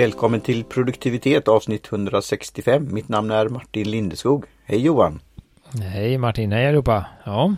[0.00, 2.94] Välkommen till produktivitet avsnitt 165.
[2.94, 4.44] Mitt namn är Martin Lindeskog.
[4.64, 5.20] Hej Johan!
[5.82, 7.06] Hej Martin, hej allihopa!
[7.24, 7.54] Ja.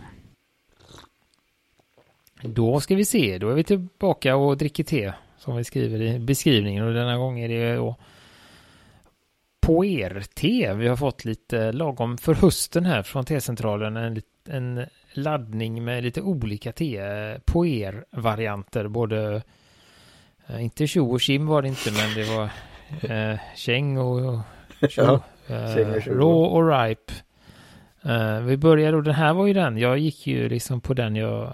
[2.41, 6.19] Då ska vi se, då är vi tillbaka och dricker te som vi skriver i
[6.19, 7.95] beskrivningen och denna gång är det då
[9.61, 10.73] Poer-te.
[10.73, 16.21] Vi har fått lite lagom för hösten här från T-centralen en, en laddning med lite
[16.21, 19.41] olika te, eh, Poer-varianter, både
[20.49, 22.49] inte tjo och kim var det inte, men det var
[23.01, 24.39] eh, käng och,
[24.89, 25.75] tjo, eh,
[26.05, 27.13] rå och ripe.
[28.01, 31.15] Eh, vi började och den här var ju den, jag gick ju liksom på den
[31.15, 31.53] jag,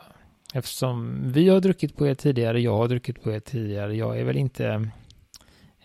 [0.53, 4.23] eftersom vi har druckit på er tidigare, jag har druckit på er tidigare, jag är
[4.23, 4.89] väl inte,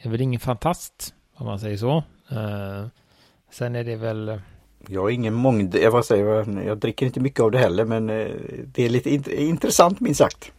[0.02, 2.02] är väl ingen fantast, om man säger så.
[3.54, 4.40] Sen är det väl...
[4.88, 5.74] Jag är ingen mångd...
[5.74, 8.26] Jag, vad säger, jag dricker inte mycket av det heller men eh,
[8.64, 10.52] det är lite int intressant minst sagt.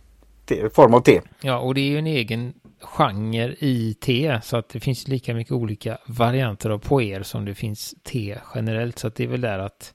[0.45, 1.22] Te, form av te.
[1.42, 5.33] Ja och det är ju en egen genre i te så att det finns lika
[5.33, 9.42] mycket olika varianter av poer som det finns te generellt så att det är väl
[9.42, 9.94] där att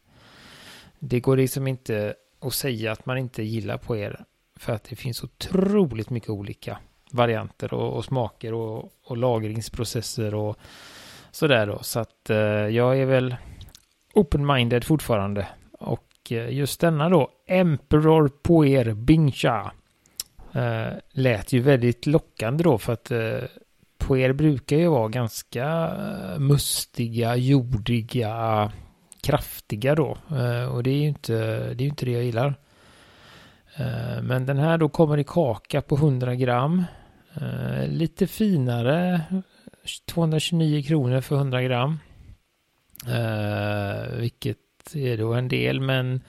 [0.98, 4.24] det går liksom inte att säga att man inte gillar poer
[4.56, 6.78] för att det finns otroligt mycket olika
[7.10, 10.56] varianter och, och smaker och, och lagringsprocesser och
[11.30, 11.78] sådär då.
[11.82, 13.36] Så att eh, jag är väl
[14.14, 15.48] open-minded fortfarande.
[15.72, 19.72] Och eh, just denna då, Emperor Poer Bingcha,
[20.52, 23.40] eh, lät ju väldigt lockande då för att eh,
[23.98, 28.72] Poer brukar ju vara ganska eh, mustiga, jordiga,
[29.22, 30.16] kraftiga då.
[30.30, 31.34] Eh, och det är ju inte
[31.74, 32.54] det, är inte det jag gillar.
[33.76, 36.84] Eh, men den här då kommer i kaka på 100 gram.
[37.34, 39.20] Eh, lite finare
[40.06, 41.98] 229 kronor för 100 gram.
[43.06, 44.58] Eh, vilket
[44.94, 46.20] är då en del, men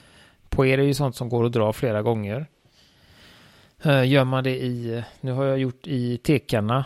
[0.49, 2.47] på er är ju sånt som går att dra flera gånger.
[3.83, 6.85] Eh, gör man det i, nu har jag gjort i tekanna,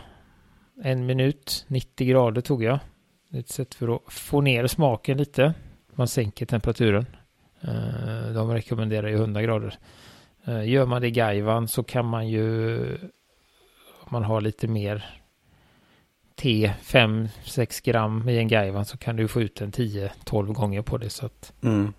[0.83, 2.79] en minut, 90 grader tog jag.
[3.33, 5.53] Ett sätt för att få ner smaken lite.
[5.93, 7.05] Man sänker temperaturen.
[7.61, 9.77] Eh, de rekommenderar ju 100 grader.
[10.45, 12.77] Eh, gör man det i gaivan så kan man ju,
[13.99, 15.21] om man har lite mer
[16.35, 20.97] te 5-6 gram i en gaivan så kan du få ut en 10-12 gånger på
[20.97, 21.09] det.
[21.09, 21.53] Så att...
[21.63, 21.93] Mm.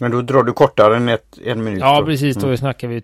[0.00, 1.80] Men då drar du kortare än ett, en minut?
[1.80, 2.36] Ja, precis.
[2.36, 2.56] Då mm.
[2.56, 3.00] snackar vi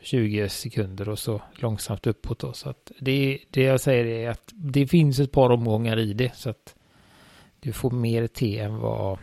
[0.00, 2.38] 20 sekunder och så långsamt uppåt.
[2.38, 2.52] Då.
[2.52, 6.36] Så att det, det jag säger är att det finns ett par omgångar i det.
[6.36, 6.74] Så att
[7.60, 9.18] du får mer T än vad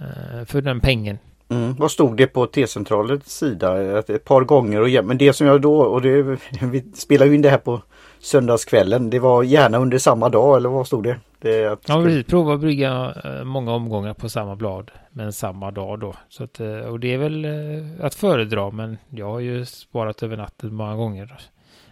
[0.00, 1.18] eh, för den pengen.
[1.48, 1.74] Mm.
[1.74, 3.98] Vad stod det på T-centralens sida?
[3.98, 6.22] Ett, ett par gånger och Men det som jag då, och det,
[6.62, 7.82] vi spelar ju in det här på
[8.20, 9.10] söndagskvällen.
[9.10, 11.20] Det var gärna under samma dag eller vad stod det?
[11.38, 11.56] det.
[11.56, 14.90] Ja precis, prova att brygga eh, många omgångar på samma blad.
[15.10, 16.14] Men samma dag då.
[16.28, 20.22] Så att, eh, och det är väl eh, att föredra men jag har ju sparat
[20.22, 21.38] över natten många gånger.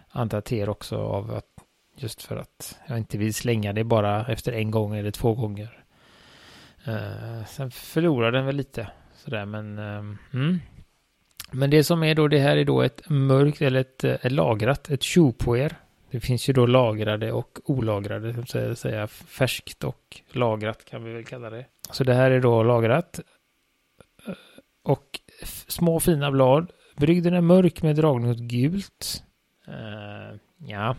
[0.08, 1.44] Andra ter också av att
[1.98, 5.84] just för att jag inte vill slänga det bara efter en gång eller två gånger.
[7.46, 10.60] sen förlorar den väl lite sådär men mm.
[11.50, 14.90] Men det som är då, det här är då ett mörkt eller ett, ett lagrat,
[14.90, 15.76] ett tjopoer
[16.10, 21.12] det finns ju då lagrade och olagrade, så att säga färskt och lagrat kan vi
[21.12, 21.66] väl kalla det.
[21.90, 23.20] Så det här är då lagrat.
[24.26, 24.34] Eh,
[24.82, 25.20] och
[25.68, 26.72] små fina blad.
[26.96, 29.24] Brygden är mörk med dragning åt gult.
[29.68, 30.96] Uh, ja.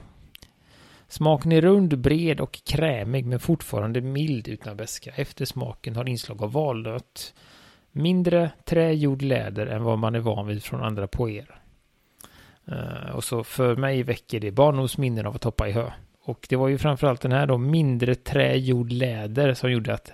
[1.08, 5.12] Smaken är rund, bred och krämig men fortfarande mild utan beska.
[5.16, 7.34] Eftersmaken har inslag av valnöt.
[7.92, 11.62] Mindre trägjord läder än vad man är van vid från andra poer.
[12.72, 15.92] Uh, och så för mig väcker det barndomsminnen av att hoppa i hö.
[16.24, 20.12] Och det var ju framförallt den här då mindre trägjord läder som gjorde att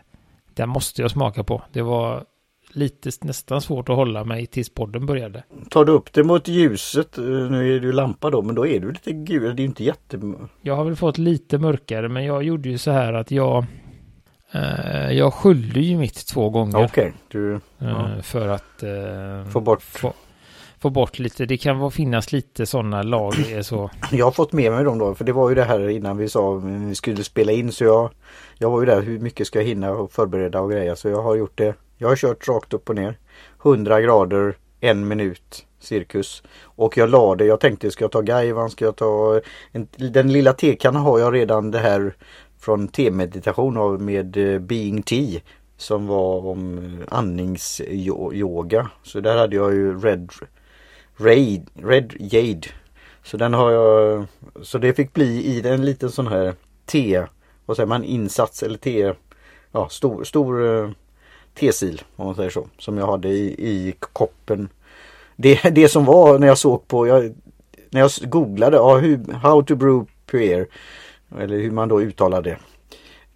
[0.54, 1.62] den måste jag smaka på.
[1.72, 2.26] Det var
[2.74, 5.44] lite nästan svårt att hålla mig tills podden började.
[5.70, 8.68] Tar du upp det mot ljuset, eh, nu är det ju lampa då, men då
[8.68, 10.20] är du lite gul, det är inte jätte...
[10.62, 13.66] Jag har väl fått lite mörkare, men jag gjorde ju så här att jag
[14.52, 16.86] eh, jag sköljde ju mitt två gånger.
[16.86, 20.14] Okej, okay, eh, För att eh, få bort få,
[20.84, 21.46] få bort lite.
[21.46, 23.34] Det kan finnas lite sådana lag.
[23.52, 23.90] Eh, så.
[24.12, 25.16] Jag har fått med mig dem då.
[25.16, 27.72] För det var ju det här innan vi sa mm, vi skulle spela in.
[27.72, 28.10] Så jag,
[28.58, 30.96] jag var ju där hur mycket ska jag hinna och förbereda och greja.
[30.96, 31.76] Så jag har gjort det.
[31.98, 33.18] Jag har kört rakt upp och ner.
[33.64, 36.44] 100 grader, en minut cirkus.
[36.64, 37.46] Och jag la det.
[37.46, 38.70] Jag tänkte ska jag ta Gaivan?
[38.70, 39.42] Ska jag ta
[39.72, 42.16] en, den lilla tekannan har jag redan det här
[42.60, 45.42] från te-meditation med eh, Being Tea
[45.78, 48.90] som var om eh, andningsyoga.
[49.04, 50.32] Så där hade jag ju Red
[51.18, 52.68] Raid, Red Jade.
[53.24, 54.26] Så den har jag
[54.62, 56.54] Så det fick bli i en liten sån här
[56.86, 57.24] T.
[57.66, 59.14] Vad säger man insats eller T.
[59.72, 60.90] Ja stor, stor eh,
[61.60, 62.68] T-sil om man säger så.
[62.78, 64.70] Som jag hade i, i koppen.
[65.36, 67.34] Det, det som var när jag såg på jag,
[67.90, 70.68] När jag googlade ja, hur, How to brew puer
[71.40, 72.58] Eller hur man då uttalar det.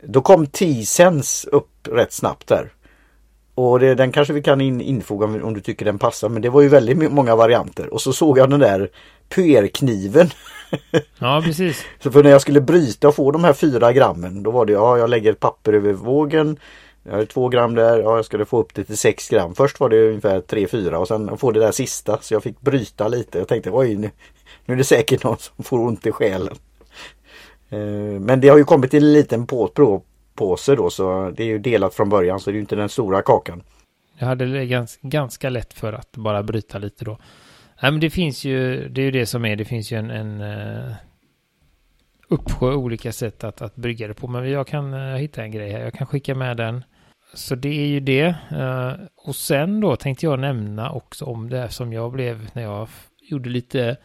[0.04, 2.72] Då kom T-sens upp rätt snabbt där.
[3.58, 6.30] Och det, den kanske vi kan in, infoga om du tycker den passar.
[6.30, 7.94] Men det var ju väldigt många varianter.
[7.94, 8.90] Och så såg jag den där
[9.30, 10.30] puerkniven.
[11.20, 11.86] Ja, precis.
[12.04, 14.44] så för när jag skulle bryta och få de här fyra grammen.
[14.44, 16.60] Då var det ja, jag lägger papper över vågen.
[17.04, 18.00] Jag har två gram där.
[18.00, 19.56] Ja, jag skulle få upp det till sex gram.
[19.56, 22.18] Först var det ungefär tre, fyra och sen få det där sista.
[22.22, 23.38] Så jag fick bryta lite.
[23.38, 24.12] Jag tänkte oj, nu,
[24.66, 26.56] nu är det säkert någon som får ont i själen.
[27.70, 29.68] Eh, men det har ju kommit i en liten på,
[30.38, 32.90] påse då så det är ju delat från början så det är ju inte den
[32.90, 33.64] stora kakan.
[34.20, 37.18] Jag hade det ganska, ganska lätt för att bara bryta lite då.
[37.82, 40.10] Nej men det finns ju, det är ju det som är, det finns ju en,
[40.10, 40.94] en uh,
[42.30, 44.28] uppsjö olika sätt att, att brygga det på.
[44.28, 46.84] Men jag kan uh, hitta en grej här, jag kan skicka med den.
[47.34, 48.36] Så det är ju det.
[48.52, 52.88] Uh, och sen då tänkte jag nämna också om det som jag blev när jag
[53.22, 53.98] gjorde lite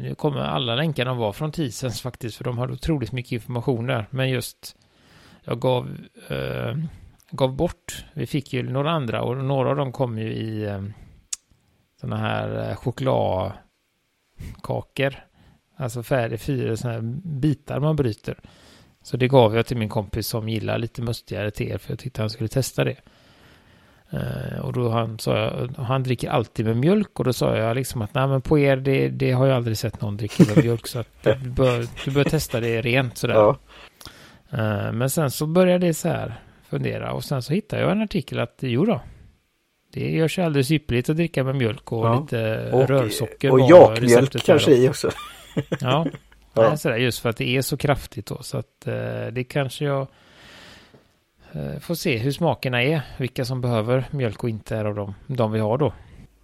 [0.00, 4.06] nu kommer alla länkarna vara från Tisens faktiskt, för de har otroligt mycket information där.
[4.10, 4.76] Men just,
[5.50, 5.96] jag gav,
[6.28, 6.76] eh,
[7.30, 10.82] gav bort, vi fick ju några andra och några av dem kom ju i eh,
[12.00, 15.14] sådana här eh, chokladkakor.
[15.76, 18.38] Alltså färdig fyra sådana här bitar man bryter.
[19.02, 22.22] Så det gav jag till min kompis som gillar lite mustigare te, för jag tyckte
[22.22, 22.96] han skulle testa det.
[24.14, 27.76] Uh, och då han sa jag, han dricker alltid med mjölk och då sa jag
[27.76, 30.64] liksom att nej men på er det, det har jag aldrig sett någon dricka med
[30.64, 33.34] mjölk så att du bör, du bör testa det rent sådär.
[33.34, 33.56] Ja.
[34.52, 36.34] Uh, men sen så började det så här
[36.68, 39.00] fundera och sen så hittade jag en artikel att jo då.
[39.92, 42.20] Det görs alldeles ypperligt att dricka med mjölk och ja.
[42.20, 43.50] lite och, rörsocker.
[43.50, 45.10] Och jakmjölk kanske i också.
[45.80, 46.06] ja,
[46.54, 46.76] ja.
[46.76, 50.06] sådär, just för att det är så kraftigt då så att uh, det kanske jag
[51.52, 55.14] Eh, får se hur smakerna är, vilka som behöver mjölk och inte är av dem,
[55.26, 55.92] de vi har då.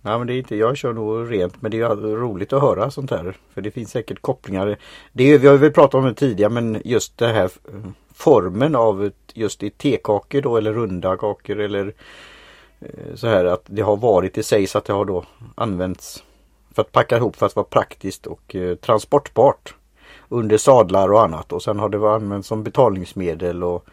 [0.06, 2.90] Ja men det är inte, jag kör nog rent men det är roligt att höra
[2.90, 3.36] sånt här.
[3.54, 4.76] För det finns säkert kopplingar.
[5.12, 8.74] Det är, vi har väl pratat om det tidigare men just det här eh, formen
[8.74, 11.94] av just i tekakor då eller runda kakor eller
[12.80, 15.24] eh, så här att det har varit, det sägs att det har då
[15.54, 16.24] använts
[16.74, 19.74] för att packa ihop för att vara praktiskt och eh, transportbart
[20.28, 23.84] under sadlar och annat och sen har det använts som betalningsmedel och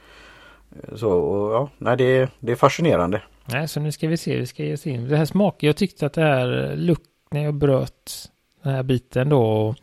[0.96, 3.22] så och, ja, nej det, det är fascinerande.
[3.46, 5.08] Nej, så nu ska vi se, vi ska ge oss in.
[5.08, 8.32] Det här smaken, jag tyckte att det här lukt när jag bröt
[8.62, 9.76] den här biten då och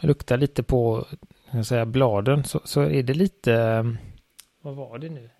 [0.00, 1.06] luktar lite på
[1.50, 3.84] jag säga, bladen så, så är det lite,
[4.60, 5.30] vad var det nu?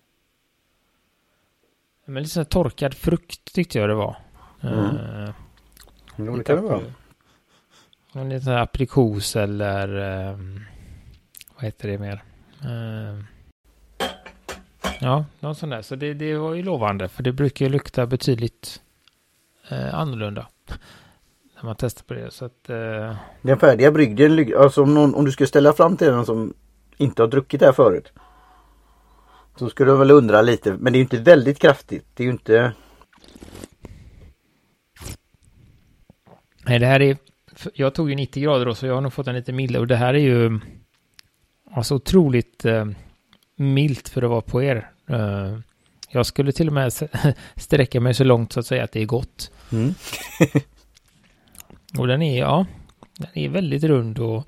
[2.05, 4.17] Men lite sån torkad frukt tyckte jag det var.
[4.61, 4.79] Mm.
[4.79, 6.81] Uh, det kan det vara.
[8.13, 9.95] En liten aprikos eller
[10.33, 10.65] um,
[11.55, 12.23] vad heter det mer?
[12.65, 13.23] Uh,
[14.99, 15.81] Ja, någon sån där.
[15.81, 18.81] Så det, det var ju lovande, för det brukar ju lukta betydligt
[19.69, 20.47] eh, annorlunda.
[21.55, 22.31] När man testar på det.
[22.31, 23.15] Så att, eh...
[23.41, 26.53] Den färdiga brygden, alltså om, någon, om du skulle ställa fram till någon som
[26.97, 28.11] inte har druckit det här förut.
[29.55, 32.05] Så skulle du väl undra lite, men det är ju inte väldigt kraftigt.
[32.13, 32.73] Det är ju inte...
[36.65, 37.17] Nej, det här är...
[37.73, 39.81] Jag tog ju 90 grader då, så jag har nog fått en lite mildare.
[39.81, 40.59] Och det här är ju...
[41.71, 42.65] Alltså otroligt...
[42.65, 42.85] Eh,
[43.57, 44.91] milt för att vara på er.
[45.09, 45.59] Uh,
[46.09, 46.93] jag skulle till och med
[47.55, 49.51] sträcka mig så långt så att säga att det är gott.
[49.71, 49.93] Mm.
[51.97, 52.65] och den är, ja,
[53.17, 54.47] den är väldigt rund och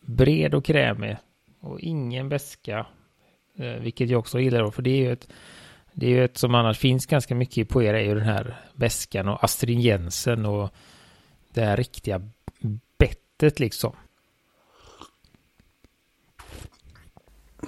[0.00, 1.16] bred och krämig.
[1.60, 2.86] Och ingen beska.
[3.60, 5.28] Uh, vilket jag också gillar då, för det är ju ett
[5.92, 8.56] det är ju ett som annars finns ganska mycket på er är ju den här
[8.74, 10.70] beskan och astringensen och
[11.54, 12.28] det här riktiga
[12.98, 13.96] bettet liksom.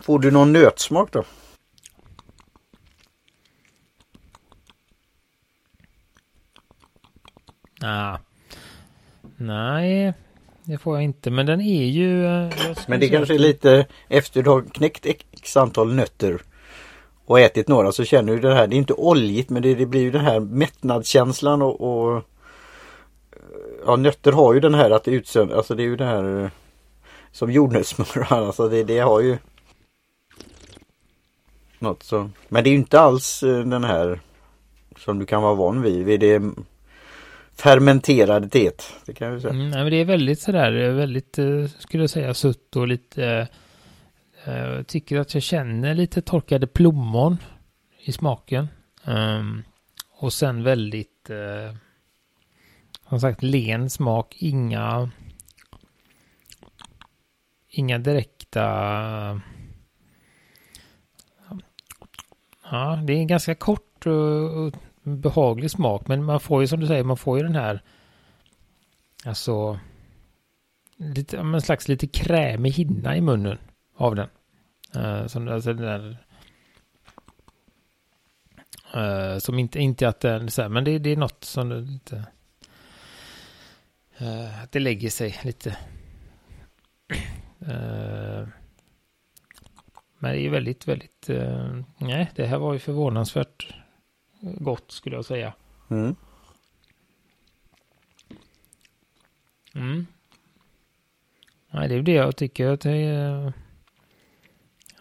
[0.03, 1.25] Får du någon nötsmak då?
[7.83, 8.19] Ah.
[9.37, 10.15] Nej,
[10.65, 11.31] det får jag inte.
[11.31, 12.27] Men den är ju...
[12.27, 12.51] Eh,
[12.89, 16.43] men det kanske är lite efter du har knäckt x antal nötter
[17.27, 18.67] och ätit några så känner du det här.
[18.67, 22.23] Det är inte oljigt men det, det blir ju den här mättnadskänslan och, och
[23.87, 26.51] Ja nötter har ju den här att det utsöndrar, alltså det är ju det här
[27.33, 29.39] som jordnötssmör alltså det, det har ju
[31.79, 32.31] något så.
[32.49, 34.21] Men det är ju inte alls eh, den här
[34.97, 36.05] som du kan vara van vid.
[36.05, 36.43] vid det
[37.57, 38.95] fermenterade teet.
[39.07, 39.55] Det kan jag säga.
[39.55, 42.89] Mm, nej, men det är väldigt sådär, eh, väldigt eh, skulle jag säga sutt och
[42.89, 43.49] lite
[44.47, 47.39] jag tycker att jag känner lite torkade plommon
[47.99, 48.69] i smaken.
[49.05, 49.63] Um,
[50.11, 51.77] och sen väldigt uh,
[53.09, 55.11] som sagt len smak, inga
[57.69, 59.41] inga direkta
[62.71, 66.09] Ja, det är en ganska kort eh, och behaglig smak.
[66.09, 67.83] Men man får ju som du säger, man får ju den här...
[69.25, 69.79] Alltså...
[70.97, 73.59] lite, en slags lite krämig hinna i munnen
[73.97, 74.29] av den.
[74.97, 76.17] Uh, som, alltså den där,
[78.97, 81.81] uh, som inte, inte att den, så här, men det, det är något som det
[81.81, 82.25] lite.
[84.23, 85.77] uh, att det lägger sig lite.
[90.25, 91.29] men det är väldigt, väldigt,
[91.99, 93.75] nej, det här var ju förvånansvärt
[94.41, 95.53] gott skulle jag säga.
[95.91, 96.17] Mm.
[99.75, 100.07] Mm.
[101.71, 103.53] Nej, det är det jag tycker att det är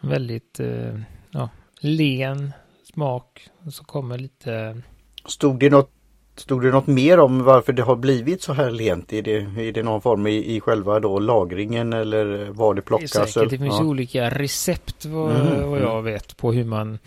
[0.01, 0.99] väldigt eh,
[1.31, 1.49] ja,
[1.79, 2.53] len
[2.83, 3.49] smak.
[3.71, 4.81] Så kommer lite...
[5.25, 5.92] Stod det något
[6.35, 9.13] Stod det något mer om varför det har blivit så här lent?
[9.13, 13.11] Är det, är det någon form i, i själva då lagringen eller var det plockas?
[13.11, 13.85] Det, är säkert, det finns ja.
[13.85, 16.03] olika recept vad, mm, vad jag mm.
[16.03, 16.99] vet på hur man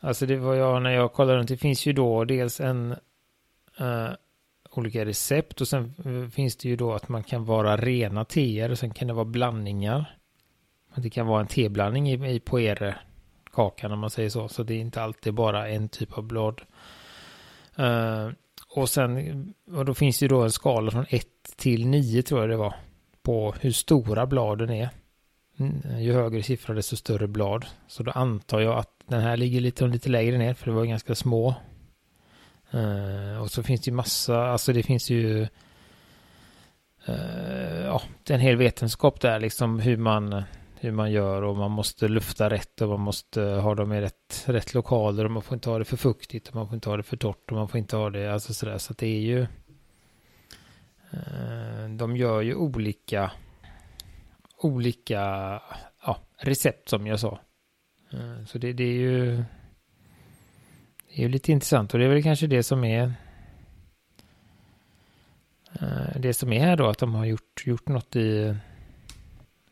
[0.00, 1.48] Alltså det var jag när jag kollade runt.
[1.48, 2.96] Det finns ju då dels en
[3.80, 4.10] uh,
[4.70, 5.94] olika recept och sen
[6.30, 9.24] finns det ju då att man kan vara rena teer och sen kan det vara
[9.24, 10.16] blandningar.
[10.94, 14.48] Det kan vara en teblandning i, i poere-kakan om man säger så.
[14.48, 16.60] Så det är inte alltid bara en typ av blad.
[17.78, 18.30] Uh,
[18.76, 22.50] och sen, och då finns det då en skala från 1 till 9 tror jag
[22.50, 22.74] det var.
[23.22, 24.88] På hur stora bladen är.
[25.58, 27.66] Mm, ju högre siffra desto större blad.
[27.86, 30.84] Så då antar jag att den här ligger lite, lite lägre ner för det var
[30.84, 31.54] ganska små.
[32.74, 35.40] Uh, och så finns det ju massa, alltså det finns ju
[37.08, 40.42] uh, ja, det är en hel vetenskap där liksom hur man
[40.86, 44.44] hur man gör och man måste lufta rätt och man måste ha dem i rätt,
[44.46, 46.96] rätt lokaler och man får inte ha det för fuktigt och man får inte ha
[46.96, 49.20] det för torrt och man får inte ha det, alltså sådär så att det är
[49.20, 49.40] ju
[51.10, 53.30] eh, de gör ju olika
[54.58, 55.20] olika
[56.06, 57.40] ja, recept som jag sa.
[58.12, 59.36] Eh, så det, det är ju
[61.08, 63.12] det är ju lite intressant och det är väl kanske det som är
[65.80, 68.56] eh, det som är här då att de har gjort, gjort något i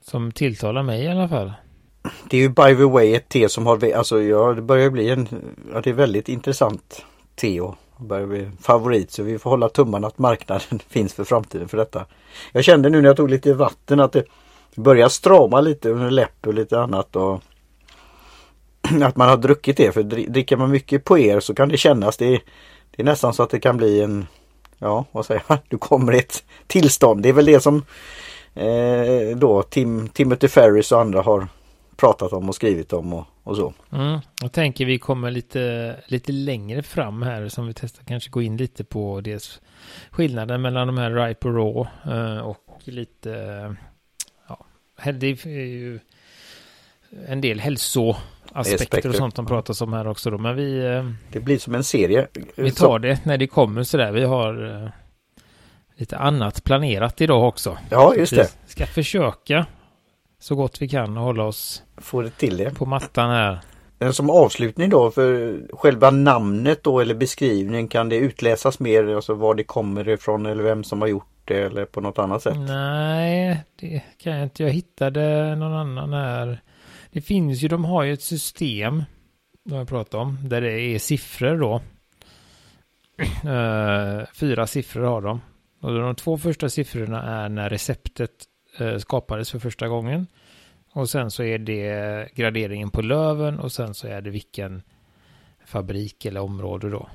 [0.07, 1.53] som tilltalar mig i alla fall.
[2.31, 5.11] Det är ju by the way ett te som har, alltså ja, det börjar bli
[5.11, 5.29] en,
[5.73, 10.07] ja det är väldigt intressant te och börjar bli favorit så vi får hålla tummarna
[10.07, 12.07] att marknaden finns för framtiden för detta.
[12.53, 14.25] Jag kände nu när jag tog lite vatten att det
[14.77, 17.43] börjar strama lite under läpp och lite annat och
[19.03, 19.93] att man har druckit det.
[19.93, 22.17] För dricker man mycket på er så kan det kännas.
[22.17, 22.41] Det
[22.97, 24.27] det är nästan så att det kan bli en
[24.79, 25.59] Ja, vad säger man?
[25.69, 27.23] Du kommer i ett tillstånd.
[27.23, 27.85] Det är väl det som
[28.55, 31.49] eh, då Tim, Timothy Ferris och andra har
[31.97, 33.75] pratat om och skrivit om och, och så.
[33.93, 38.43] Mm, jag tänker vi kommer lite, lite längre fram här som vi testar kanske gå
[38.43, 39.61] in lite på dels
[40.11, 43.31] skillnaden mellan de här ripe och raw eh, och lite
[44.49, 44.67] ja,
[45.13, 46.01] det är ju
[47.27, 48.17] en del hälso
[48.53, 50.39] aspekter och sånt som pratas om här också då.
[50.39, 50.87] Men vi...
[50.87, 52.27] Eh, det blir som en serie.
[52.57, 54.13] Vi tar det när det kommer sådär.
[54.13, 54.89] Vi har eh,
[55.97, 57.79] lite annat planerat idag också.
[57.91, 58.51] Ja, just det.
[58.67, 59.67] Vi ska försöka
[60.39, 62.75] så gott vi kan hålla oss Få det till det.
[62.75, 63.59] på mattan här.
[64.13, 69.55] Som avslutning då för själva namnet då eller beskrivningen kan det utläsas mer alltså var
[69.55, 72.57] det kommer ifrån eller vem som har gjort det eller på något annat sätt?
[72.59, 74.63] Nej, det kan jag inte.
[74.63, 76.61] Jag hittade någon annan här.
[77.13, 79.03] Det finns ju, de har ju ett system,
[79.69, 81.81] som jag pratat om, där det är siffror då.
[83.51, 85.41] Uh, fyra siffror har de.
[85.85, 88.45] Och de två första siffrorna är när receptet
[88.79, 90.27] eh, skapades för första gången.
[90.93, 94.83] Och sen så är det graderingen på löven och sen så är det vilken
[95.65, 97.09] fabrik eller område då.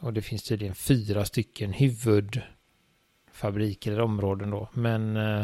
[0.00, 4.68] Och det finns tydligen fyra stycken huvudfabriker eller områden då.
[4.72, 5.40] Men eh,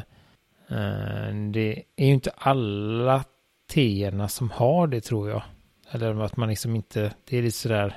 [0.69, 3.25] eh, det är ju inte alla
[3.69, 5.43] teerna som har det tror jag.
[5.91, 7.97] Eller att man liksom inte, det är lite sådär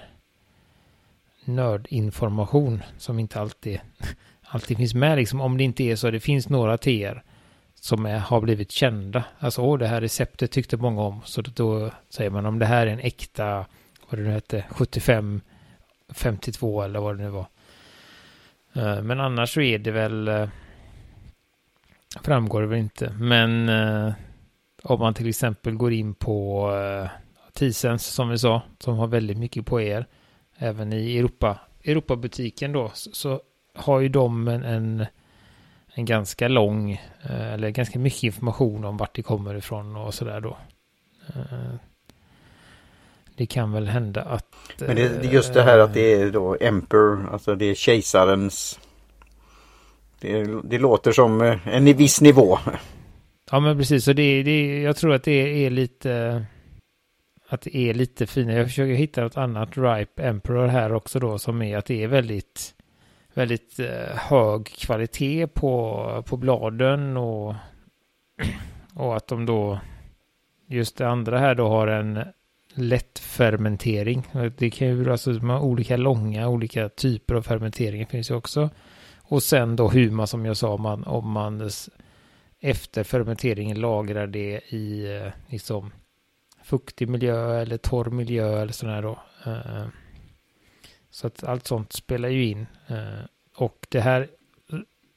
[1.46, 3.80] nördinformation som inte alltid,
[4.54, 5.42] alltid finns med liksom.
[5.42, 7.24] Om det inte är så, det finns några teer
[7.76, 9.24] som är, har blivit kända.
[9.40, 11.22] Alltså, åh, det här receptet tyckte många om.
[11.26, 13.66] Så då säger man om det här är en äkta,
[14.10, 15.42] vad det nu hette, 75,
[16.14, 17.48] 52 eller vad det nu var.
[18.74, 20.50] Eh, men annars så är det väl, eh,
[22.24, 23.10] framgår det väl inte.
[23.10, 24.14] Men eh,
[24.84, 26.70] om man till exempel går in på
[27.54, 30.06] Tisens som vi sa, som har väldigt mycket på er.
[30.58, 33.42] Även i Europa, Europabutiken då, så, så
[33.76, 35.06] har ju de en, en,
[35.94, 36.92] en ganska lång,
[37.26, 40.58] uh, eller ganska mycket information om vart det kommer ifrån och sådär då.
[41.36, 41.76] Uh,
[43.36, 44.46] det kan väl hända att...
[44.80, 48.80] Men det, är just det här att det är då Emperor, alltså det är kejsarens...
[50.20, 52.60] Det, det låter som en viss nivå.
[53.52, 56.46] Ja men precis, så det, det, jag tror att det är lite
[57.54, 58.58] att det är lite finare.
[58.58, 62.08] Jag försöker hitta något annat Ripe Emperor här också då som är att det är
[62.08, 62.74] väldigt
[63.34, 67.56] väldigt eh, hög kvalitet på, på bladen och,
[68.94, 69.80] och att de då
[70.68, 72.20] just det andra här då har en
[72.74, 74.28] lätt fermentering.
[74.58, 78.70] Det kan ju alltså med olika långa, olika typer av fermentering finns ju också.
[79.22, 81.70] Och sen då hur man som jag sa, man, om man
[82.60, 85.92] efter fermenteringen lagrar det i eh, liksom
[86.64, 89.20] fuktig miljö eller torr miljö eller sådär då.
[89.46, 89.86] Eh,
[91.14, 92.68] så att allt sånt spelar ju in.
[92.88, 94.28] Eh, och det här,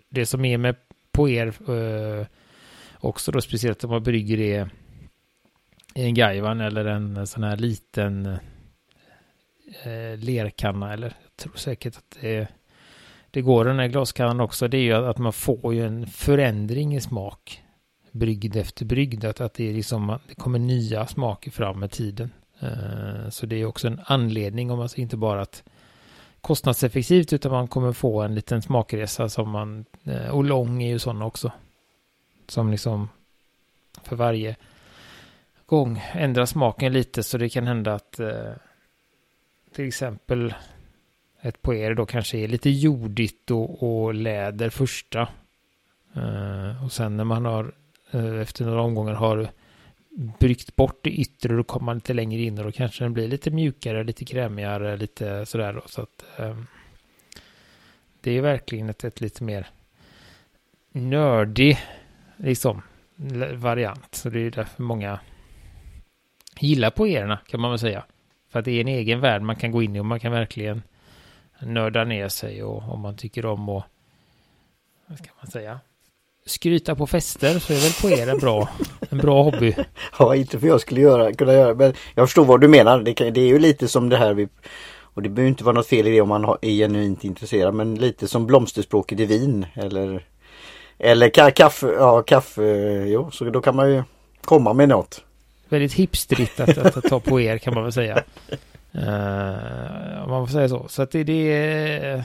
[0.08, 0.76] det som är med
[1.12, 2.26] på er eh,
[2.94, 4.68] också då speciellt om man brygger det
[5.94, 8.26] i en gaivan eller en sån här liten
[9.84, 12.48] eh, lerkanna eller jag tror säkert att det,
[13.30, 14.68] det går den här glaskannan också.
[14.68, 17.62] Det är ju att man får ju en förändring i smak
[18.10, 19.24] brygd efter brygd.
[19.24, 22.30] Att, att det är liksom det kommer nya smaker fram med tiden.
[22.60, 25.62] Eh, så det är också en anledning om man alltså inte bara att
[26.46, 30.98] kostnadseffektivt utan man kommer få en liten smakresa som man eh, och lång är ju
[30.98, 31.52] sådana också.
[32.48, 33.08] Som liksom
[34.02, 34.56] för varje
[35.66, 38.52] gång ändrar smaken lite så det kan hända att eh,
[39.74, 40.54] till exempel
[41.40, 45.28] ett på er då kanske är lite jordigt och, och läder första.
[46.14, 47.72] Eh, och sen när man har
[48.10, 49.48] eh, efter några omgångar har
[50.16, 53.12] bryggt bort det yttre och då kommer man lite längre in och då kanske den
[53.12, 55.82] blir lite mjukare, lite krämigare, lite sådär då.
[55.86, 56.56] Så att eh,
[58.20, 59.66] det är verkligen ett, ett lite mer
[60.92, 61.78] nördig
[62.36, 62.82] liksom
[63.54, 64.14] variant.
[64.14, 65.20] Så det är därför många
[66.60, 68.04] gillar poererna kan man väl säga.
[68.48, 70.32] För att det är en egen värld man kan gå in i och man kan
[70.32, 70.82] verkligen
[71.60, 73.82] nörda ner sig och om man tycker om och
[75.06, 75.80] vad ska man säga,
[76.46, 78.68] skryta på fester så är väl poer bra,
[79.10, 79.74] en bra hobby.
[80.18, 83.00] Ja, inte för jag skulle göra, kunna göra, men jag förstår vad du menar.
[83.00, 84.48] Det, kan, det är ju lite som det här vi
[84.98, 87.94] och det behöver inte vara något fel i det om man är genuint intresserad men
[87.94, 90.24] lite som blomsterspråket i vin eller
[90.98, 92.62] eller kaffe, ja kaffe,
[93.06, 94.02] jo så då kan man ju
[94.44, 95.22] komma med något
[95.68, 98.22] väldigt hipstrigt att, att, att, ta på er kan man väl säga.
[98.94, 100.86] Uh, om man får säga så.
[100.88, 102.24] Så att det, det är...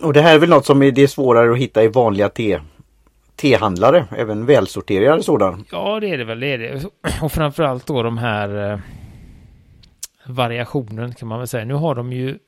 [0.02, 2.28] Och det här är väl något som är, det är svårare att hitta i vanliga
[2.28, 2.60] te,
[3.40, 5.58] tehandlare, även välsorterade sådana.
[5.72, 6.40] Ja, det är det väl.
[6.40, 6.84] Det är det.
[7.22, 8.78] Och framförallt då de här eh,
[10.26, 11.64] variationen kan man väl säga.
[11.64, 12.38] Nu har de ju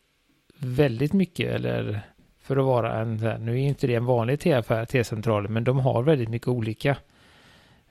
[0.59, 2.01] väldigt mycket, eller
[2.43, 6.03] för att vara en, nu är inte det en vanlig teaffär, T-central, men de har
[6.03, 6.97] väldigt mycket olika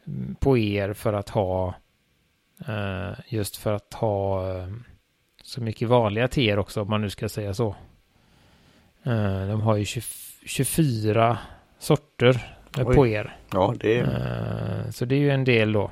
[0.07, 1.73] mm, på er för att ha
[2.67, 4.67] eh, just för att ha eh,
[5.43, 7.75] så mycket vanliga teer också om man nu ska säga så.
[9.03, 9.85] Eh, de har ju
[10.45, 11.37] 24
[11.79, 12.95] sorter Oj.
[12.95, 13.36] på er.
[13.51, 14.91] Ja, det är...
[14.91, 15.91] Så det är ju en del då.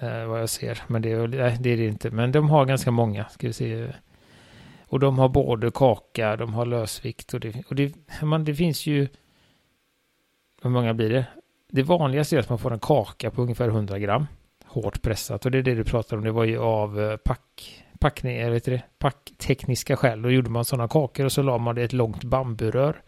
[0.00, 0.82] Vad jag ser.
[0.86, 2.10] Men det är, nej, det är det inte.
[2.10, 3.24] Men de har ganska många.
[3.28, 3.92] Ska vi se.
[4.86, 8.86] Och de har både kaka, de har lösvikt och det, och det, man, det finns
[8.86, 9.08] ju...
[10.62, 11.26] Hur många blir det?
[11.74, 14.26] det vanligaste är att man får en kaka på ungefär 100 gram.
[14.64, 16.24] Hårt pressat och det är det du pratar om.
[16.24, 20.22] Det var ju av eh, pack, packning, vet det, packtekniska skäl.
[20.22, 23.02] Då gjorde man sådana kakor och så la man det i ett långt bamburör.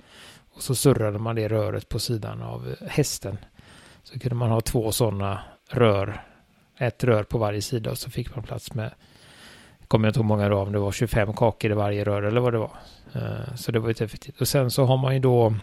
[0.57, 3.39] Och så surrade man det röret på sidan av hästen.
[4.03, 5.41] Så kunde man ha två sådana
[5.71, 6.23] rör.
[6.79, 8.91] Ett rör på varje sida och så fick man plats med
[9.89, 12.41] kommer jag inte ihåg många då, om det var 25 kakor i varje rör eller
[12.41, 12.77] vad det var.
[13.13, 14.41] Eh, så det var ju effektivt.
[14.41, 15.55] Och sen så har man ju då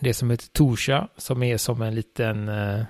[0.00, 2.84] det som heter Torsa som är som en liten, eh,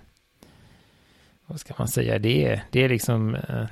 [1.46, 3.66] vad ska man säga, det är, det är liksom eh,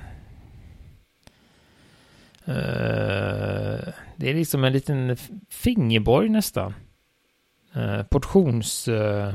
[4.15, 5.17] det är liksom en liten
[5.49, 6.73] fingerborg nästan.
[7.75, 8.87] Eh, portions...
[8.87, 9.33] Eh,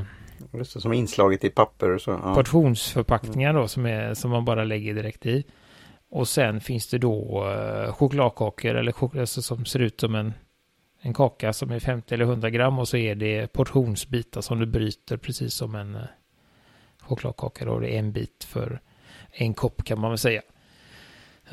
[0.53, 2.11] Just som inslaget i papper och så.
[2.11, 2.35] Ja.
[2.35, 5.43] Portionsförpackningar då som, är, som man bara lägger direkt i.
[6.09, 10.33] Och sen finns det då eh, chokladkakor eller chok alltså som ser ut som en
[10.99, 14.65] en kaka som är 50 eller 100 gram och så är det portionsbitar som du
[14.65, 16.01] bryter precis som en eh,
[17.01, 17.65] chokladkaka.
[17.65, 18.81] Då det är en bit för
[19.31, 20.41] en kopp kan man väl säga.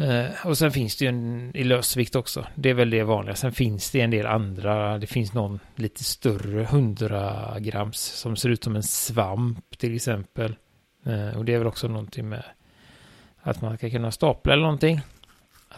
[0.01, 2.47] Uh, och sen finns det ju en i lösvikt också.
[2.55, 3.35] Det är väl det vanliga.
[3.35, 4.99] Sen finns det en del andra.
[4.99, 10.57] Det finns någon lite större 100 grams som ser ut som en svamp till exempel.
[11.07, 12.45] Uh, och det är väl också någonting med
[13.41, 15.01] att man ska kunna stapla eller någonting.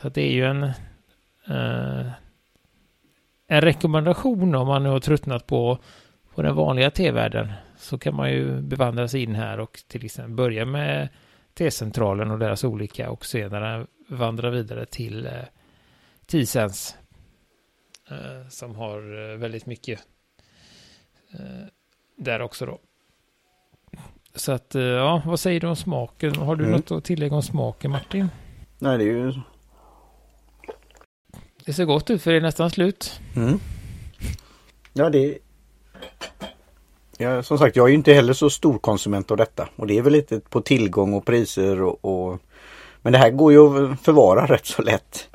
[0.02, 0.62] Så det är ju en
[1.50, 2.12] uh,
[3.48, 5.79] en rekommendation om man nu har tröttnat på,
[6.35, 10.35] på den vanliga T-världen så kan man ju bevandra sig in här och till exempel
[10.35, 11.09] börja med
[11.59, 15.33] T-centralen och deras olika och senare vandra vidare till eh,
[16.27, 16.95] T-Sense
[18.11, 18.99] eh, som har
[19.33, 20.01] eh, väldigt mycket
[22.16, 22.79] där också då.
[24.35, 26.37] Så att, ja, vad säger du om smaken?
[26.37, 26.77] Har du mm.
[26.77, 28.29] något att tillägga om smaken Martin?
[28.79, 29.33] Nej, det är ju
[31.66, 33.21] det ser gott ut för det är nästan slut.
[33.37, 33.59] Mm.
[34.92, 35.38] Ja, det...
[37.18, 39.68] Ja, som sagt, jag är ju inte heller så stor konsument av detta.
[39.76, 42.38] Och det är väl lite på tillgång och priser och, och...
[43.02, 45.29] Men det här går ju att förvara rätt så lätt.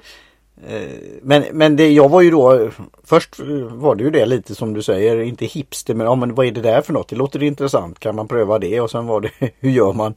[0.68, 2.70] Eh, men, men det, jag var ju då,
[3.04, 3.40] först
[3.70, 6.52] var det ju det lite som du säger, inte hipster men, ja, men vad är
[6.52, 7.10] det där för något?
[7.10, 8.82] Det låter intressant, kan man pröva det?
[8.82, 10.16] Och sen var det, hur gör man?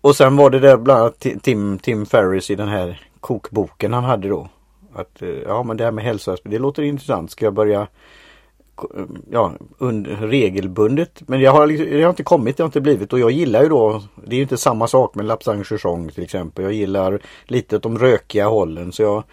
[0.00, 4.04] Och sen var det där bland annat Tim, Tim Ferris i den här kokboken han
[4.04, 4.48] hade då.
[4.94, 7.30] Att eh, ja men det här med hälsa, det låter intressant.
[7.30, 7.86] Ska jag börja
[9.30, 9.52] ja,
[10.20, 11.22] regelbundet.
[11.26, 13.62] Men jag har, liksom, jag har inte kommit, det har inte blivit och jag gillar
[13.62, 16.64] ju då, det är ju inte samma sak med Lapsang Chuchong till exempel.
[16.64, 19.24] Jag gillar lite de rökiga hållen så jag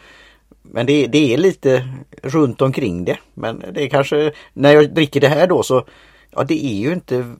[0.61, 1.89] men det, det är lite
[2.23, 3.17] runt omkring det.
[3.33, 5.83] Men det är kanske, när jag dricker det här då så,
[6.31, 7.35] ja det är ju inte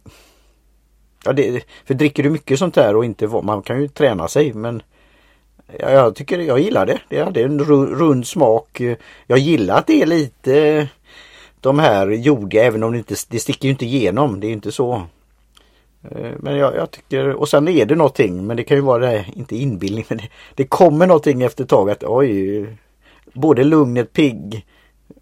[1.25, 4.53] Ja, det, för dricker du mycket sånt här och inte man kan ju träna sig
[4.53, 4.81] men
[5.79, 6.99] ja, jag tycker jag gillar det.
[7.09, 7.59] Det är en
[7.95, 8.81] rund smak.
[9.27, 10.87] Jag gillar att det är lite
[11.61, 14.39] de här jordiga även om det inte det sticker ju inte igenom.
[14.39, 14.93] Det är inte så.
[16.11, 19.11] Eh, men jag, jag, tycker och sen är det någonting men det kan ju vara
[19.11, 22.67] det, inte inbildning men det, det kommer någonting efter ett tag att oj
[23.33, 24.65] Både lugnet, pigg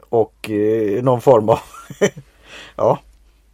[0.10, 1.60] och eh, någon form av
[2.76, 3.00] Ja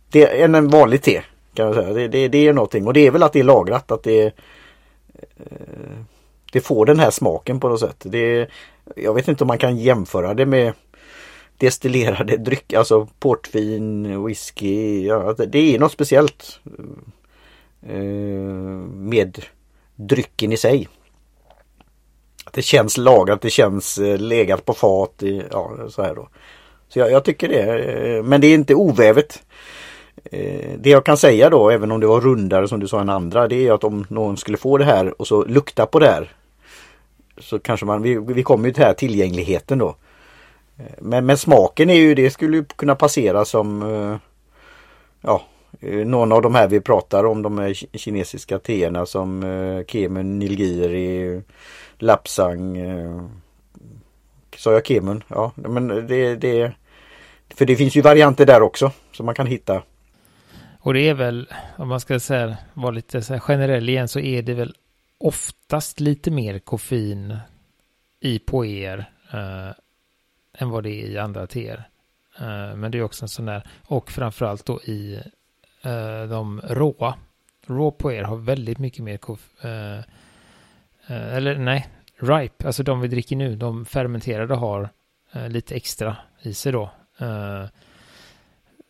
[0.10, 1.22] Det är en vanlig te
[1.54, 1.94] kan jag säga.
[1.94, 4.26] Det, det, det, är någonting och det är väl att det är lagrat att det
[4.26, 5.98] eh,
[6.52, 7.98] Det får den här smaken på något sätt.
[8.04, 8.50] Det,
[8.96, 10.74] jag vet inte om man kan jämföra det med
[11.58, 15.06] destillerade drycker, alltså portvin, whisky.
[15.06, 16.60] Ja, alltså, det är något speciellt
[17.88, 17.98] eh,
[18.90, 19.46] med
[19.96, 20.88] drycken i sig.
[22.52, 25.24] Det känns lagrat, det känns eh, legat på fat.
[25.52, 26.28] Ja, så här då.
[26.90, 27.84] Så jag, jag tycker det.
[27.84, 29.44] Eh, men det är inte ovävet.
[30.32, 33.10] Eh, det jag kan säga då, även om det var rundare som du sa än
[33.10, 36.08] andra, det är att om någon skulle få det här och så lukta på det
[36.08, 36.32] här.
[37.38, 39.96] Så kanske man, vi, vi kommer ju till här tillgängligheten då.
[40.78, 44.18] Eh, men, men smaken är ju, det skulle kunna passera som eh,
[45.22, 45.42] ja,
[45.80, 50.40] eh, någon av de här vi pratar om, de här kinesiska teerna som eh, Kemun,
[50.40, 51.42] Nilgiri,
[51.98, 52.78] Lapsang.
[52.78, 53.24] Eh,
[54.58, 55.24] sa jag Kemun?
[55.28, 56.74] Ja, men det, det
[57.56, 59.84] För det finns ju varianter där också som man kan hitta.
[60.80, 64.42] Och det är väl, om man ska säga, vara lite så generell igen, så är
[64.42, 64.76] det väl
[65.18, 67.38] oftast lite mer koffein
[68.20, 69.06] i poer.
[69.34, 69.83] Eh,
[70.54, 71.90] än vad det är i andra teer.
[72.42, 75.20] Uh, men det är också en sån där, och framförallt då i
[75.86, 77.16] uh, de råa.
[77.68, 79.98] Raw på er har väldigt mycket mer koff, uh,
[81.08, 81.88] eh, eller nej,
[82.20, 84.90] ripe, alltså de vi dricker nu, de fermenterade har
[85.50, 86.92] lite extra i sig då.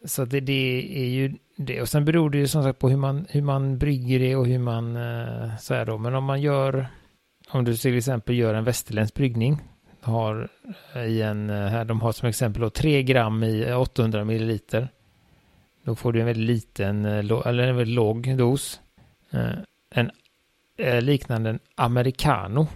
[0.06, 1.82] så det, det, är ju det.
[1.82, 4.47] Och sen beror det ju som sagt på hur man, hur man brygger det och
[4.47, 4.93] hur man
[5.60, 5.97] så här då.
[5.97, 6.88] Men om man gör,
[7.49, 9.62] om du till exempel gör en västerländsk bryggning
[10.04, 10.48] har
[11.08, 14.89] i en, eh, här de har som exempel då 3 gram i eh, 800 milliliter.
[15.84, 18.80] Då får du en väldigt liten, eh, eller en väldigt låg dos.
[19.96, 20.12] En
[21.02, 22.68] liknande en americano.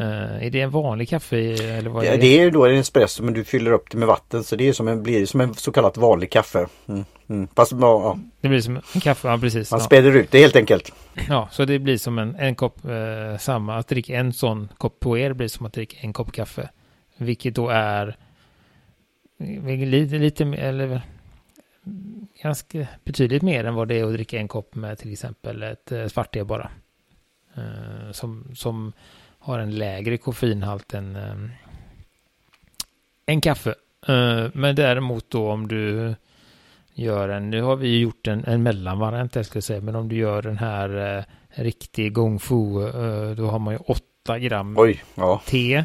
[0.00, 1.36] Är det en vanlig kaffe?
[1.38, 2.16] Eller vad är det?
[2.16, 4.72] det är då en espresso men du fyller upp det med vatten så det är
[4.72, 6.66] som en, blir som en så kallat vanlig kaffe.
[6.88, 7.04] Mm.
[7.28, 7.48] Mm.
[7.56, 8.18] Fast, ja.
[8.40, 9.70] Det blir som en kaffe, ja precis.
[9.70, 9.86] Man ja.
[9.86, 10.92] späder ut det helt enkelt.
[11.28, 13.76] Ja, så det blir som en, en kopp eh, samma.
[13.76, 16.68] Att dricka en sån kopp på er blir som att dricka en kopp kaffe.
[17.16, 18.16] Vilket då är
[19.38, 21.00] lite, lite eller
[22.42, 25.92] ganska betydligt mer än vad det är att dricka en kopp med till exempel ett
[25.92, 26.70] eh, svarte bara.
[27.54, 28.92] Eh, som, som
[29.48, 31.34] har en lägre koffeinhalt än eh,
[33.26, 33.74] en kaffe.
[34.08, 36.14] Eh, men däremot då om du
[36.94, 40.16] gör en, nu har vi gjort en, en mellanvariant jag skulle säga, men om du
[40.16, 41.24] gör den här eh,
[41.62, 45.42] riktig gong fu, eh, då har man ju 8 gram Oj, ja.
[45.46, 45.84] te.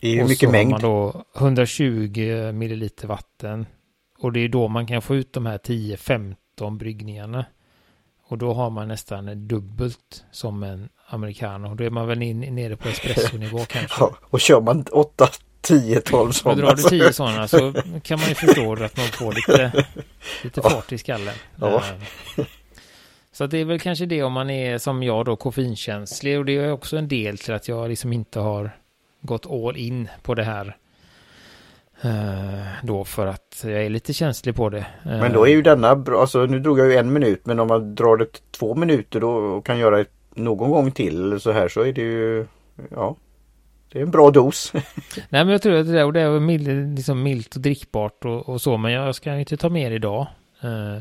[0.00, 0.80] Det är och mycket mängd.
[0.80, 3.66] Så har man då 120 milliliter vatten.
[4.18, 7.46] Och det är då man kan få ut de här 10-15 bryggningarna.
[8.28, 11.74] Och då har man nästan dubbelt som en americano.
[11.74, 13.96] Då är man väl in, nere på espresso-nivå kanske.
[14.00, 15.28] Ja, och kör man 8
[15.62, 16.62] 10-12 sådana.
[16.62, 19.84] drar du 10 sådana så kan man ju förstå att man får lite,
[20.44, 21.34] lite fart i skallen.
[21.56, 21.82] Ja.
[22.36, 22.44] Eh,
[23.32, 26.56] så det är väl kanske det om man är som jag då koffeinkänslig och det
[26.56, 28.70] är också en del till att jag liksom inte har
[29.20, 30.76] gått all in på det här.
[32.04, 34.86] Uh, då för att jag är lite känslig på det.
[35.04, 37.68] Men då är ju denna bra, alltså nu drog jag ju en minut men om
[37.68, 40.04] man drar det två minuter då och kan göra det
[40.38, 42.46] någon gång till så här så är det ju
[42.90, 43.16] ja
[43.92, 44.72] det är en bra dos.
[45.28, 48.48] Nej men jag tror att det, och det är mild, liksom milt och drickbart och,
[48.48, 50.26] och, så men jag ska inte ta mer idag.
[50.64, 50.98] Uh,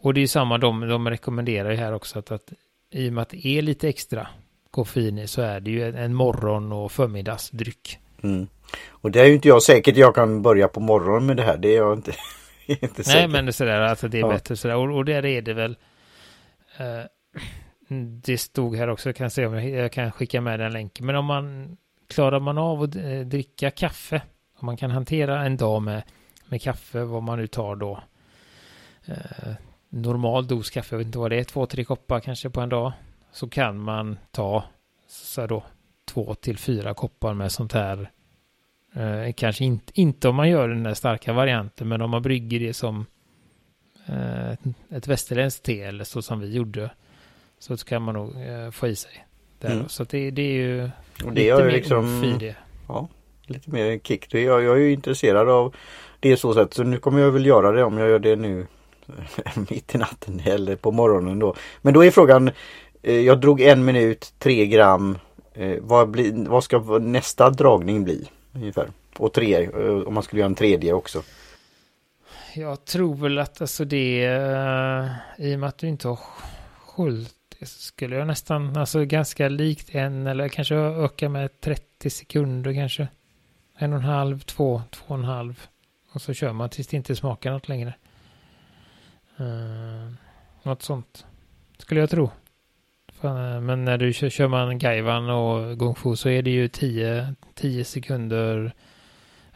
[0.00, 2.52] och det är samma de, de rekommenderar ju här också att, att
[2.92, 4.26] i och med att det är lite extra
[4.70, 7.98] koffein i så är det ju en morgon och förmiddagsdryck.
[8.22, 8.46] Mm.
[8.88, 11.56] Och det är ju inte jag säkert jag kan börja på morgonen med det här.
[11.56, 12.12] Det är jag inte.
[12.66, 14.28] inte Nej, men det är sådär, alltså det är Ja.
[14.28, 14.76] bättre sådär.
[14.76, 15.76] Och, och där är det väl...
[16.78, 16.86] eh,
[17.98, 21.06] det stod här också, jag kan se om jag, jag kan skicka med den länken.
[21.06, 21.76] Men om man
[22.08, 24.22] klarar man av att eh, dricka kaffe,
[24.58, 26.02] om man kan hantera en dag med,
[26.48, 28.00] med kaffe, vad man nu tar då.
[29.04, 29.52] Eh,
[29.88, 32.68] normal dos kaffe, jag vet inte vad det är, två, tre koppar kanske på en
[32.68, 32.92] dag.
[33.32, 34.64] Så kan man ta
[35.08, 35.62] så då,
[36.04, 38.10] två till fyra koppar med sånt här.
[38.94, 42.60] Eh, kanske inte, inte om man gör den där starka varianten, men om man brygger
[42.60, 43.06] det som
[44.06, 44.50] eh,
[44.90, 46.90] ett västerländskt te eller så som vi gjorde.
[47.60, 49.26] Så kan man nog eh, få i sig.
[49.58, 49.70] Där.
[49.72, 49.88] Mm.
[49.88, 50.82] Så det, det är ju
[51.24, 52.54] Och det lite är mer liksom i det.
[53.46, 54.30] lite mer kick.
[54.32, 55.74] Det- Jag, jag är ju intresserad av
[56.20, 56.74] det så sätt.
[56.74, 58.66] Så nu kommer jag väl göra det om jag gör det nu
[59.70, 61.54] mitt i natten eller på morgonen då.
[61.82, 62.50] Men då är frågan
[63.02, 65.18] eh, Jag drog en minut, tre gram.
[65.54, 68.28] Eh, vad, blir, vad ska nästa dragning bli?
[68.54, 68.88] Ungefär.
[69.16, 71.22] Och tre, eh, om man skulle göra en tredje också.
[72.54, 75.06] Jag tror väl att alltså det, eh,
[75.46, 76.18] i och med att du inte har
[76.96, 77.24] så
[77.66, 83.08] skulle jag nästan, alltså ganska likt en eller kanske öka med 30 sekunder kanske.
[83.76, 85.66] En och en halv, två, två och en halv.
[86.12, 87.94] Och så kör man tills det inte smakar något längre.
[89.40, 90.12] Uh,
[90.62, 91.26] något sånt.
[91.78, 92.30] Skulle jag tro.
[93.20, 96.68] Fan, eh, Men när du kör, kör man Gaivan och Gongfu så är det ju
[96.68, 98.72] 10, 10 sekunder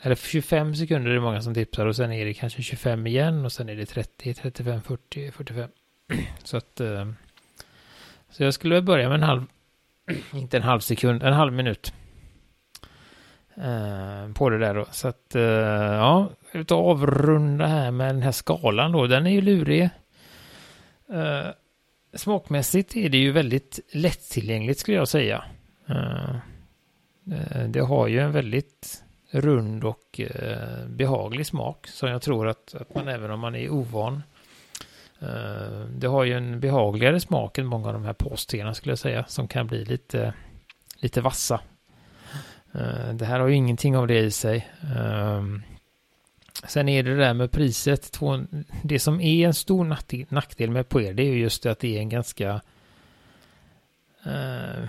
[0.01, 3.45] eller 25 sekunder är det många som tipsar och sen är det kanske 25 igen
[3.45, 5.71] och sen är det 30, 35, 40, 45.
[6.45, 6.81] Så att...
[6.81, 7.13] Uh,
[8.35, 9.45] så jag skulle börja med en halv...
[10.33, 11.93] Inte en halv sekund, en halv minut.
[13.57, 14.87] eh, På det där då.
[14.91, 19.07] Så att, eh, ja, ut och avrunda här med den här skalan då.
[19.07, 19.83] Den är ju lurig.
[21.09, 21.47] Eh,
[22.15, 25.45] Smakmässigt är det ju väldigt lättillgängligt skulle jag säga.
[25.89, 26.35] Eh,
[27.33, 31.87] eh Det har ju en väldigt rund och eh, behaglig smak.
[31.87, 34.23] Som jag tror att, att man även om man är ovan.
[35.25, 38.99] Eh, det har ju en behagligare smak än många av de här påstegarna skulle jag
[38.99, 39.25] säga.
[39.29, 40.35] Som kan bli lite,
[40.97, 41.61] lite vassa.
[42.73, 44.69] Eh, det här har ju ingenting av det i sig.
[44.97, 45.63] Ehm,
[46.67, 48.21] sen är det det där med priset.
[48.83, 51.97] Det som är en stor nackdel- med Puer det är ju just det att det
[51.97, 52.61] är en ganska
[54.25, 54.85] eh,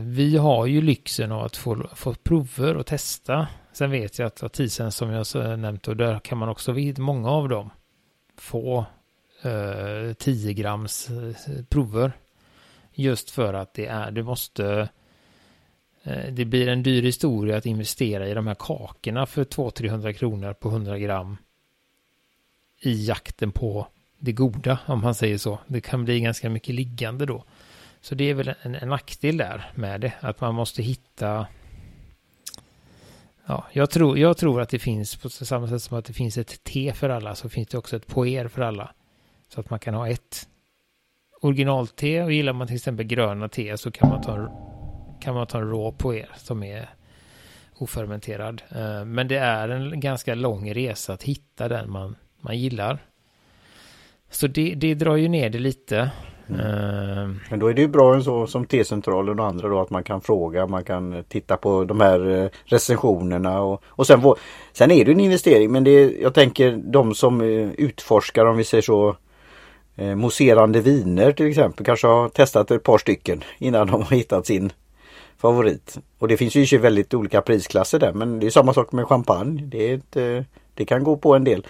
[0.00, 3.48] vi har ju lyxen av att få, få prover och testa.
[3.72, 7.30] Sen vet jag att Tisen som jag nämnt och där kan man också vid många
[7.30, 7.70] av dem
[8.36, 8.86] få
[9.44, 12.12] eh, 10 grams eh, prover.
[12.94, 14.88] Just för att det är, du måste
[16.02, 20.52] eh, det blir en dyr historia att investera i de här kakorna för 200-300 kronor
[20.52, 21.36] på 100 gram
[22.80, 23.86] i jakten på
[24.18, 25.58] det goda, om man säger så.
[25.66, 27.44] Det kan bli ganska mycket liggande då.
[28.00, 31.46] Så det är väl en, en nackdel där med det, att man måste hitta
[33.46, 36.38] Ja, jag tror, jag tror att det finns på samma sätt som att det finns
[36.38, 38.94] ett T för alla så finns det också ett poer för alla.
[39.54, 40.48] Så att man kan ha ett
[41.40, 44.48] originalte och gillar man till exempel gröna te så kan man ta en,
[45.20, 46.88] kan man ta en rå poer som är
[47.78, 48.62] ofermenterad.
[48.70, 52.98] Eh, Men det är en ganska lång resa att hitta den man, man gillar.
[54.30, 55.98] Så det, det drar ju ner det lite.
[56.48, 60.04] Eh, Men då är det ju bra så som T-centralen och andra då att man
[60.04, 64.22] kan fråga, man kan titta på de här eh, recensionerna och, och sen,
[64.72, 67.40] sen är det en investering men det jag tänker de som
[67.78, 69.16] utforskar om vi säger så
[69.96, 74.46] eh, mousserande viner till exempel kanske har testat ett par stycken innan de har hittat
[74.46, 74.72] sin
[75.36, 75.98] favorit.
[76.18, 79.62] Och det finns ju väldigt olika prisklasser där men det är samma sak med champagne.
[79.62, 81.66] Det, är ett, eh, det kan gå på en del.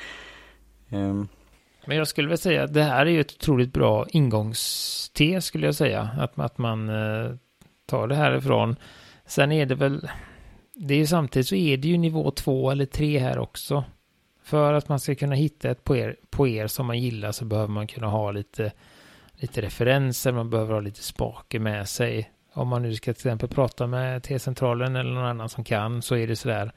[0.90, 1.28] Um.
[1.86, 5.66] Men jag skulle väl säga att det här är ju ett otroligt bra ingångste skulle
[5.66, 6.08] jag säga.
[6.18, 7.34] Att, att man eh,
[7.86, 8.76] tar det härifrån.
[9.26, 10.08] Sen är det väl,
[10.74, 13.84] det är ju samtidigt så är det ju nivå två eller tre här också.
[14.42, 17.44] För att man ska kunna hitta ett på er, på er som man gillar så
[17.44, 18.72] behöver man kunna ha lite,
[19.34, 22.32] lite referenser, man behöver ha lite spaker med sig.
[22.52, 26.16] Om man nu ska till exempel prata med T-centralen eller någon annan som kan så
[26.16, 26.72] är det sådär.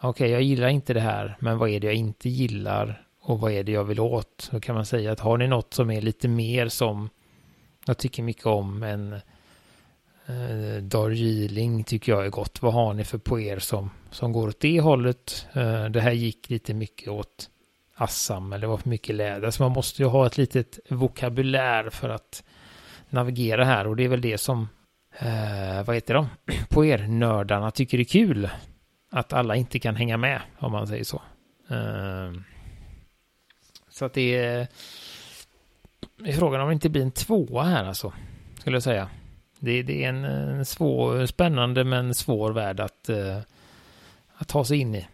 [0.00, 3.06] Okej, jag gillar inte det här, men vad är det jag inte gillar?
[3.20, 4.48] Och vad är det jag vill åt?
[4.50, 7.08] Då kan man säga att har ni något som är lite mer som
[7.86, 9.20] jag tycker mycket om än
[10.30, 12.62] eh, Darjeeling tycker jag är gott.
[12.62, 15.46] Vad har ni för på er som, som går åt det hållet?
[15.52, 17.50] Eh, det här gick lite mycket åt
[17.94, 19.50] Assam eller det var för mycket läder.
[19.50, 22.44] Så man måste ju ha ett litet vokabulär för att
[23.08, 24.68] navigera här och det är väl det som
[25.18, 26.28] eh, vad heter de?
[26.68, 28.48] På er nördarna tycker det är kul.
[29.10, 31.22] Att alla inte kan hänga med om man säger så.
[31.70, 32.32] Eh,
[33.90, 34.68] så att det är,
[36.24, 38.12] är frågan om det inte blir en tvåa här alltså.
[38.60, 39.08] Skulle jag säga.
[39.60, 43.38] Det, det är en, en svår, spännande men svår värld att, eh,
[44.36, 45.06] att ta sig in i.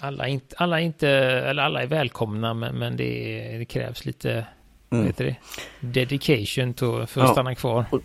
[0.00, 4.46] Alla inte, alla inte, eller alla är välkomna men, men det, det krävs lite,
[4.90, 5.06] mm.
[5.06, 5.36] heter det?
[5.80, 7.32] Dedication to, för att ja.
[7.32, 7.84] stanna kvar.
[7.90, 8.00] Och,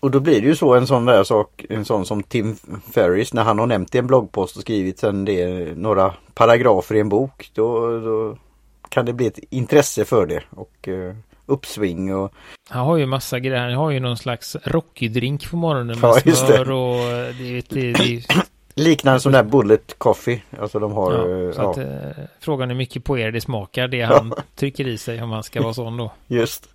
[0.00, 2.56] och då blir det ju så en sån där sak, en sån som Tim
[2.92, 7.00] Ferris när han har nämnt i en bloggpost och skrivit sen det några paragrafer i
[7.00, 7.50] en bok.
[7.54, 8.38] Då, då
[8.88, 11.14] kan det bli ett intresse för det och uh,
[11.46, 12.32] uppsving och...
[12.68, 13.60] Han har ju massa grejer.
[13.60, 16.96] Han har ju någon slags Rocky-drink på morgonen med ja, smör och
[17.38, 18.26] det, det, det,
[18.76, 20.42] Liknande som där Bullet Coffee.
[20.58, 21.12] Alltså de har...
[21.12, 21.70] Ja, så ja.
[21.70, 25.30] Att, eh, frågan är mycket på er det smakar det han trycker i sig om
[25.30, 26.12] han ska vara sån då.
[26.26, 26.68] Just.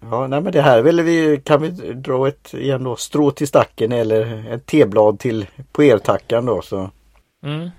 [0.00, 3.48] Ja, nej men det här vill vi, kan vi dra ett igen då, strå till
[3.48, 6.90] stacken eller ett teblad till på ertackan då så.
[7.42, 7.70] Mm.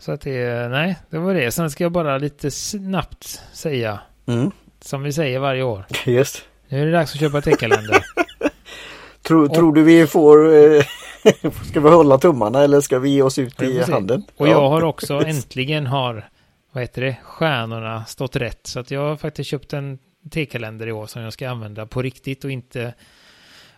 [0.00, 1.50] Så att det, nej, det var det.
[1.50, 3.98] Sen ska jag bara lite snabbt säga.
[4.26, 4.50] Mm.
[4.80, 5.86] Som vi säger varje år.
[6.06, 6.44] Just.
[6.68, 8.04] Nu är det dags att köpa tekalender.
[9.22, 10.54] Tror, och, tror du vi får...
[10.54, 10.82] Eh,
[11.64, 14.22] ska vi hålla tummarna eller ska vi ge oss ut i handeln?
[14.36, 16.28] Och jag har också äntligen har,
[16.72, 18.66] vad heter det, stjärnorna stått rätt.
[18.66, 19.98] Så att jag har faktiskt köpt en
[20.30, 22.94] tekalender i år som jag ska använda på riktigt och inte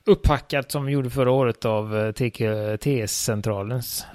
[0.04, 2.12] upphackat som vi gjorde förra året av eh,
[2.76, 4.06] TS-centralens.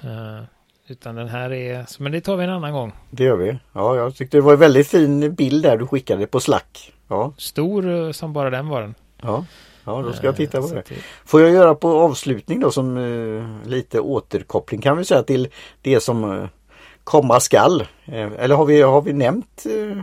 [0.88, 2.92] Uh, utan den här är, men det tar vi en annan gång.
[3.10, 3.58] Det gör vi.
[3.72, 6.92] Ja, jag tyckte det var en väldigt fin bild där du skickade på Slack.
[7.08, 7.32] Ja.
[7.38, 8.94] Stor som bara den var den.
[9.22, 9.44] Ja.
[9.88, 10.84] Ja, då ska jag titta på det.
[11.24, 15.48] Får jag göra på avslutning då som eh, lite återkoppling kan vi säga till
[15.82, 16.48] det som eh,
[17.04, 17.80] komma skall.
[18.04, 20.02] Eh, eller har vi, har vi nämnt eh,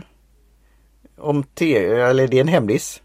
[1.18, 3.02] om T, eller är det en hemlis?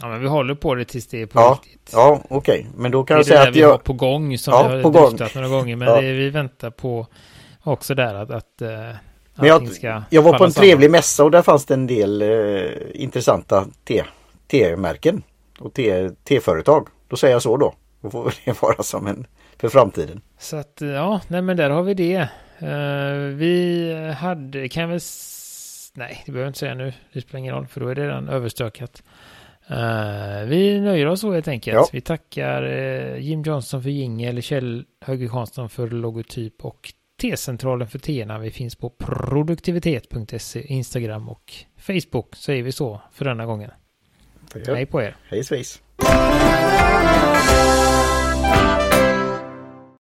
[0.00, 1.90] Ja men vi håller på det tills det är på ja, riktigt.
[1.92, 2.72] Ja okej okay.
[2.76, 3.70] men då kan jag säga att vi jag...
[3.70, 6.00] har på gång som ja, vi har dryftat några gånger men ja.
[6.00, 7.06] det, vi väntar på
[7.62, 8.68] också där att, att uh,
[9.34, 9.68] men jag,
[10.10, 13.66] jag var på en trevlig mässa och där fanns det en del uh, intressanta
[14.50, 15.22] T-märken
[15.58, 15.74] och
[16.28, 16.88] T-företag.
[17.08, 17.74] Då säger jag så då.
[18.00, 19.26] Då får det vara som en
[19.60, 20.20] för framtiden.
[20.38, 22.28] Så att ja, nej men där har vi det.
[22.62, 25.00] Uh, vi hade, kan vi
[25.94, 26.92] Nej, det behöver jag inte säga nu.
[27.12, 29.02] Det spelar ingen roll för då är det redan överstökat.
[29.70, 31.74] Uh, vi nöjer oss så helt enkelt.
[31.74, 31.88] Ja.
[31.92, 37.98] Vi tackar uh, Jim Johnson för jingel, Kjell Höge Karlsson för logotyp och T-centralen för
[37.98, 42.36] t Vi finns på produktivitet.se, Instagram och Facebook.
[42.36, 43.70] Säger vi så för denna gången.
[44.66, 45.16] Hej på er.
[45.28, 45.82] Hej svejs.